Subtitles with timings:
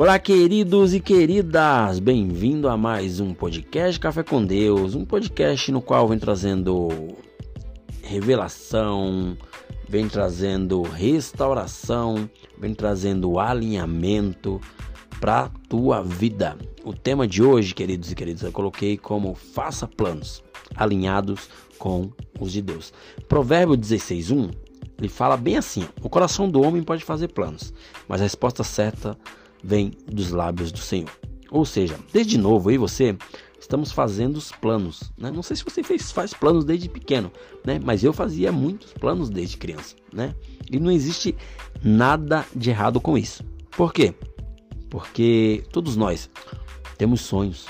[0.00, 1.98] Olá, queridos e queridas!
[1.98, 6.88] Bem-vindo a mais um podcast Café com Deus, um podcast no qual vem trazendo
[8.02, 9.36] revelação,
[9.86, 14.58] vem trazendo restauração, vem trazendo alinhamento
[15.20, 16.56] para tua vida.
[16.82, 20.42] O tema de hoje, queridos e queridas, eu coloquei como faça planos
[20.74, 22.90] alinhados com os de Deus.
[23.28, 24.50] Provérbio 16:1,
[24.98, 27.70] ele fala bem assim: o coração do homem pode fazer planos,
[28.08, 29.14] mas a resposta certa
[29.62, 31.10] vem dos lábios do Senhor.
[31.50, 33.16] Ou seja, desde novo, e você
[33.58, 35.12] estamos fazendo os planos.
[35.18, 35.30] Né?
[35.30, 37.30] Não sei se você fez, faz planos desde pequeno,
[37.64, 37.80] né?
[37.82, 39.96] mas eu fazia muitos planos desde criança.
[40.12, 40.34] Né?
[40.70, 41.36] E não existe
[41.82, 43.44] nada de errado com isso.
[43.70, 44.14] Por quê?
[44.88, 46.30] Porque todos nós
[46.98, 47.66] temos sonhos.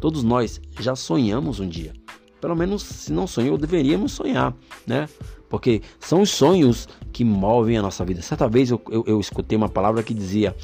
[0.00, 1.92] Todos nós já sonhamos um dia.
[2.40, 4.54] Pelo menos, se não sonhou, deveríamos sonhar,
[4.86, 5.08] né?
[5.48, 8.20] Porque são os sonhos que movem a nossa vida.
[8.22, 10.54] Certa vez eu, eu, eu escutei uma palavra que dizia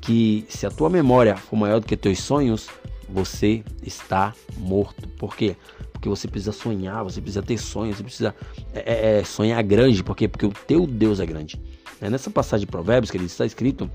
[0.00, 2.68] que se a tua memória for maior do que teus sonhos,
[3.08, 5.06] você está morto.
[5.10, 5.56] Por quê?
[5.92, 8.34] Porque você precisa sonhar, você precisa ter sonhos, você precisa
[8.72, 10.02] é, é, é sonhar grande.
[10.02, 10.26] Por quê?
[10.26, 11.60] Porque o teu Deus é grande.
[12.00, 13.90] É nessa passagem de Provérbios que ele está escrito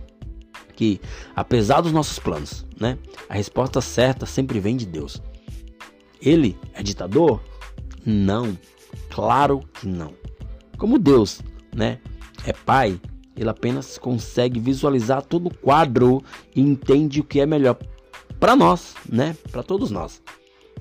[0.76, 1.02] que,
[1.36, 5.22] apesar dos nossos planos, né, a resposta certa sempre vem de Deus.
[6.22, 7.42] Ele é ditador?
[8.06, 8.58] Não.
[9.10, 10.14] Claro que não.
[10.78, 11.42] Como Deus,
[11.76, 12.00] né,
[12.46, 13.00] é pai,
[13.36, 16.24] ele apenas consegue visualizar todo o quadro
[16.56, 17.78] e entende o que é melhor
[18.40, 20.22] para nós, né, para todos nós.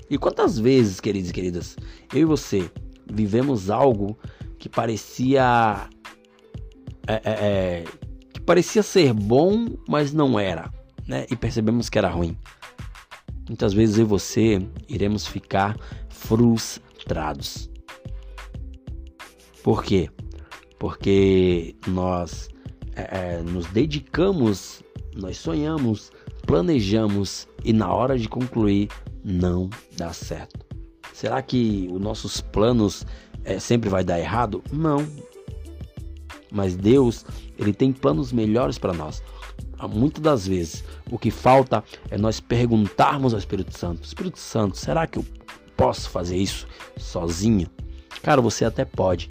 [0.09, 1.77] E quantas vezes, queridos e queridas,
[2.13, 2.69] eu e você
[3.05, 4.17] vivemos algo
[4.57, 5.89] que parecia
[7.07, 7.83] é, é, é,
[8.31, 10.71] que parecia ser bom, mas não era,
[11.07, 11.25] né?
[11.31, 12.37] E percebemos que era ruim.
[13.49, 15.75] Muitas vezes eu e você iremos ficar
[16.07, 17.69] frustrados.
[19.63, 20.09] Por quê?
[20.77, 22.47] Porque nós
[22.95, 24.83] é, é, nos dedicamos,
[25.15, 26.11] nós sonhamos,
[26.45, 28.87] planejamos e na hora de concluir
[29.25, 30.65] não dá certo.
[31.11, 33.05] Será que os nossos planos
[33.43, 34.63] é, sempre vai dar errado?
[34.71, 35.05] Não.
[36.51, 37.25] Mas Deus,
[37.57, 39.21] ele tem planos melhores para nós.
[39.87, 45.07] Muitas das vezes, o que falta é nós perguntarmos ao Espírito Santo: Espírito Santo, será
[45.07, 45.25] que eu
[45.77, 46.67] posso fazer isso
[46.97, 47.69] sozinho?
[48.21, 49.29] Cara, você até pode,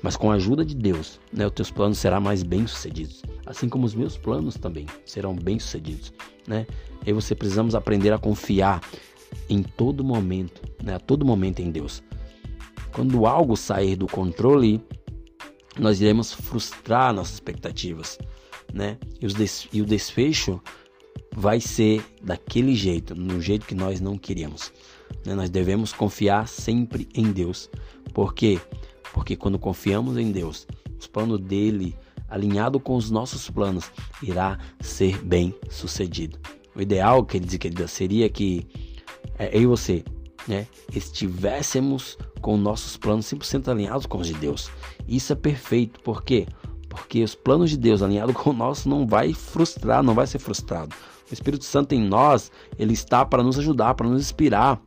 [0.00, 3.84] mas com a ajuda de Deus, né, os teus planos serão mais bem-sucedidos, assim como
[3.84, 6.12] os meus planos também serão bem-sucedidos,
[6.46, 6.66] né?
[7.04, 8.80] E você precisamos aprender a confiar
[9.48, 12.02] em todo momento, né, a todo momento em Deus.
[12.92, 14.80] Quando algo sair do controle,
[15.78, 18.18] nós iremos frustrar nossas expectativas,
[18.72, 18.98] né?
[19.20, 20.60] E, des e o desfecho
[21.34, 24.72] vai ser daquele jeito, no jeito que nós não queríamos.
[25.24, 25.34] Né?
[25.34, 27.70] Nós devemos confiar sempre em Deus.
[28.12, 28.60] Por quê?
[29.12, 30.66] Porque quando confiamos em Deus,
[30.98, 31.94] os planos dele,
[32.28, 33.90] alinhado com os nossos planos,
[34.22, 36.38] irá ser bem sucedido.
[36.74, 38.66] O ideal, e queridas, seria que
[39.38, 40.04] é, eu e você
[40.46, 44.70] né, estivéssemos com nossos planos 100% alinhados com os de Deus.
[45.06, 46.46] Isso é perfeito, por quê?
[46.46, 46.67] Porque
[47.24, 50.94] os planos de Deus alinhados com o nosso não vai frustrar, não vai ser frustrado.
[51.30, 54.80] O Espírito Santo em nós, ele está para nos ajudar, para nos inspirar,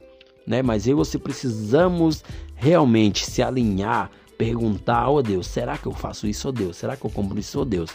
[0.45, 0.62] né?
[0.62, 2.23] Mas eu e você precisamos
[2.56, 6.78] realmente se alinhar, perguntar, ó oh Deus, será que eu faço isso, ó oh Deus?
[6.78, 7.91] Será que eu compro isso, ó oh Deus?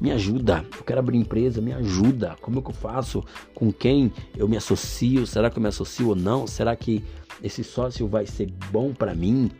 [0.00, 2.36] Me ajuda, eu quero abrir empresa, me ajuda.
[2.42, 3.24] Como é que eu faço?
[3.54, 5.26] Com quem eu me associo?
[5.26, 6.46] Será que eu me associo ou não?
[6.46, 7.02] Será que
[7.42, 9.50] esse sócio vai ser bom para mim?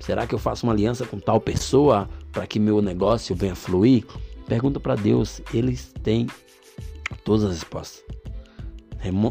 [0.00, 4.04] Será que eu faço uma aliança com tal pessoa para que meu negócio venha fluir?
[4.46, 6.26] Pergunta para Deus, eles têm
[7.24, 8.04] todas as respostas.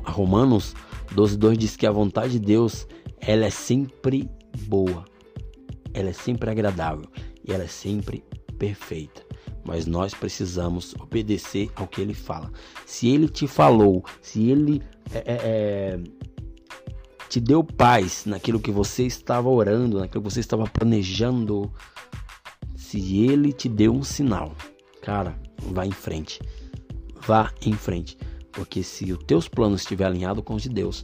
[0.05, 0.75] Romanos
[1.13, 2.87] 12:2 diz que a vontade de Deus,
[3.19, 4.29] ela é sempre
[4.67, 5.05] boa.
[5.93, 7.07] Ela é sempre agradável
[7.47, 8.23] e ela é sempre
[8.57, 9.23] perfeita.
[9.63, 12.51] Mas nós precisamos obedecer ao que ele fala.
[12.85, 14.81] Se ele te falou, se ele
[15.13, 15.99] é, é, é
[17.33, 21.73] te deu paz naquilo que você estava orando, naquilo que você estava planejando,
[22.75, 24.53] se ele te deu um sinal,
[25.01, 26.39] cara, vá em frente.
[27.25, 28.15] Vá em frente.
[28.51, 31.03] Porque se os teus planos estiverem alinhados com os de Deus,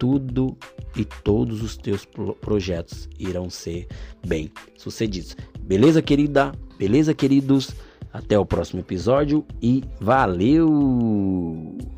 [0.00, 0.56] tudo
[0.96, 2.04] e todos os teus
[2.40, 3.86] projetos irão ser
[4.26, 5.36] bem sucedidos.
[5.60, 6.50] Beleza, querida?
[6.76, 7.70] Beleza, queridos?
[8.12, 11.95] Até o próximo episódio e valeu!